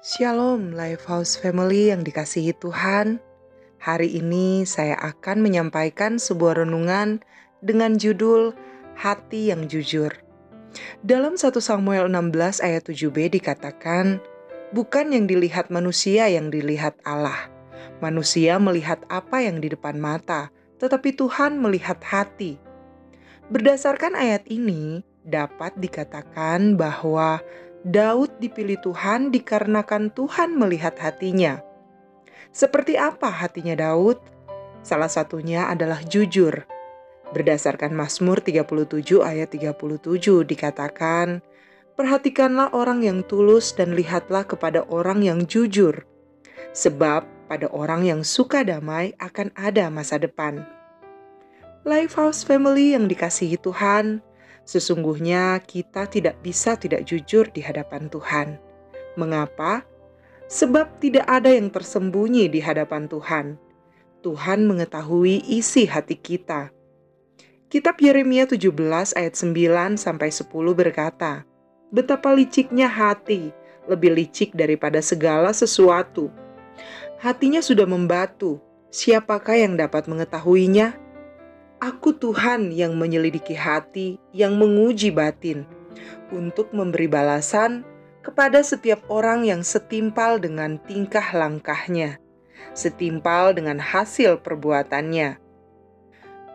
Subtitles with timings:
[0.00, 3.20] Shalom Lifehouse Family yang dikasihi Tuhan.
[3.84, 7.20] Hari ini saya akan menyampaikan sebuah renungan
[7.60, 8.56] dengan judul
[8.96, 10.08] Hati yang Jujur.
[11.04, 14.24] Dalam 1 Samuel 16 ayat 7b dikatakan,
[14.72, 17.52] Bukan yang dilihat manusia yang dilihat Allah.
[18.00, 20.48] Manusia melihat apa yang di depan mata,
[20.80, 22.56] tetapi Tuhan melihat hati.
[23.52, 27.44] Berdasarkan ayat ini, dapat dikatakan bahwa
[27.80, 31.64] Daud dipilih Tuhan dikarenakan Tuhan melihat hatinya.
[32.52, 34.20] Seperti apa hatinya Daud?
[34.84, 36.68] Salah satunya adalah jujur.
[37.32, 41.40] Berdasarkan Mazmur 37 ayat 37 dikatakan,
[41.96, 46.04] Perhatikanlah orang yang tulus dan lihatlah kepada orang yang jujur.
[46.76, 50.68] Sebab pada orang yang suka damai akan ada masa depan.
[51.88, 54.20] Lifehouse Family yang dikasihi Tuhan,
[54.64, 58.58] Sesungguhnya kita tidak bisa tidak jujur di hadapan Tuhan.
[59.18, 59.82] Mengapa?
[60.50, 63.58] Sebab tidak ada yang tersembunyi di hadapan Tuhan.
[64.20, 66.74] Tuhan mengetahui isi hati kita.
[67.70, 68.74] Kitab Yeremia 17
[69.14, 71.46] ayat 9 sampai 10 berkata,
[71.94, 73.54] Betapa liciknya hati,
[73.86, 76.30] lebih licik daripada segala sesuatu.
[77.22, 78.58] Hatinya sudah membatu,
[78.90, 80.98] siapakah yang dapat mengetahuinya?
[81.80, 85.64] Aku Tuhan yang menyelidiki hati, yang menguji batin,
[86.28, 87.88] untuk memberi balasan
[88.20, 92.20] kepada setiap orang yang setimpal dengan tingkah langkahnya,
[92.76, 95.40] setimpal dengan hasil perbuatannya.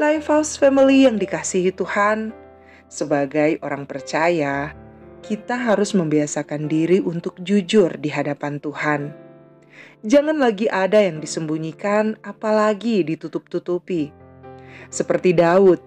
[0.00, 2.32] Lifehouse Family yang dikasihi Tuhan,
[2.88, 4.72] sebagai orang percaya,
[5.20, 9.12] kita harus membiasakan diri untuk jujur di hadapan Tuhan.
[10.00, 14.16] Jangan lagi ada yang disembunyikan, apalagi ditutup-tutupi
[14.88, 15.78] seperti Daud,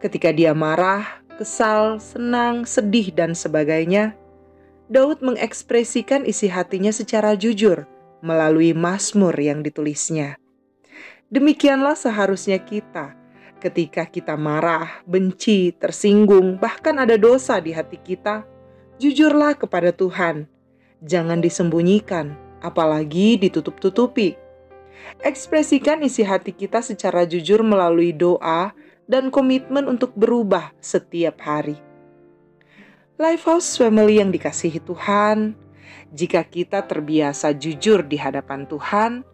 [0.00, 4.16] ketika dia marah, kesal, senang, sedih, dan sebagainya,
[4.90, 7.86] Daud mengekspresikan isi hatinya secara jujur
[8.20, 10.36] melalui Mazmur yang ditulisnya.
[11.30, 13.20] Demikianlah seharusnya kita
[13.60, 18.42] ketika kita marah, benci, tersinggung, bahkan ada dosa di hati kita,
[18.96, 20.48] jujurlah kepada Tuhan.
[21.04, 24.34] Jangan disembunyikan, apalagi ditutup-tutupi
[25.20, 28.72] Ekspresikan isi hati kita secara jujur melalui doa
[29.10, 31.76] dan komitmen untuk berubah setiap hari.
[33.20, 35.52] Lifehouse Family yang dikasihi Tuhan,
[36.14, 39.26] jika kita terbiasa jujur di hadapan Tuhan,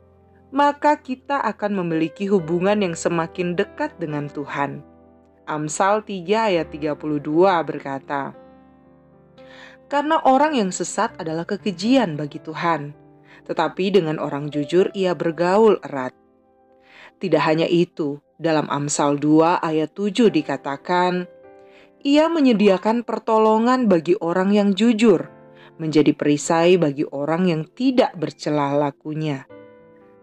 [0.51, 4.83] maka kita akan memiliki hubungan yang semakin dekat dengan Tuhan.
[5.47, 6.99] Amsal 3 ayat 32
[7.63, 8.35] berkata,
[9.87, 12.91] Karena orang yang sesat adalah kekejian bagi Tuhan,
[13.47, 16.13] tetapi dengan orang jujur ia bergaul erat.
[17.17, 21.25] Tidak hanya itu, dalam Amsal 2 ayat 7 dikatakan,
[22.05, 25.33] ia menyediakan pertolongan bagi orang yang jujur,
[25.81, 29.49] menjadi perisai bagi orang yang tidak bercelah lakunya.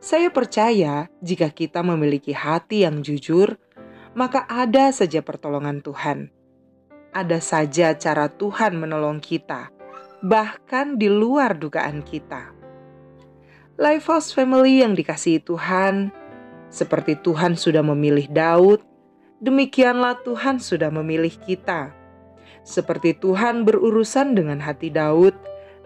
[0.03, 3.55] Saya percaya jika kita memiliki hati yang jujur,
[4.13, 6.29] maka ada saja pertolongan Tuhan.
[7.13, 9.69] Ada saja cara Tuhan menolong kita,
[10.21, 12.62] bahkan di luar dugaan kita.
[13.73, 16.13] Lifehouse Family yang dikasihi Tuhan,
[16.69, 18.85] seperti Tuhan sudah memilih Daud,
[19.41, 21.89] demikianlah Tuhan sudah memilih kita.
[22.61, 25.33] Seperti Tuhan berurusan dengan hati Daud,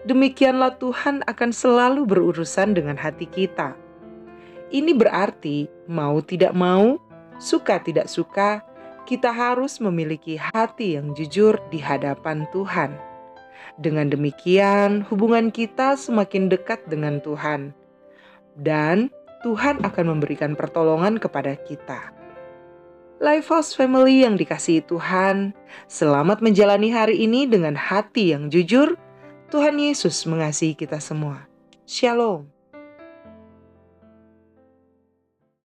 [0.04, 3.72] demikianlah Tuhan akan selalu berurusan dengan hati kita.
[4.68, 7.00] Ini berarti mau tidak mau,
[7.40, 8.68] suka tidak suka,
[9.08, 12.92] kita harus memiliki hati yang jujur di hadapan Tuhan.
[13.78, 17.70] Dengan demikian, hubungan kita semakin dekat dengan Tuhan,
[18.58, 19.08] dan
[19.46, 22.10] Tuhan akan memberikan pertolongan kepada kita.
[23.18, 25.54] Lifehouse Family yang dikasihi Tuhan,
[25.90, 28.94] selamat menjalani hari ini dengan hati yang jujur.
[29.50, 31.46] Tuhan Yesus mengasihi kita semua.
[31.86, 32.57] Shalom.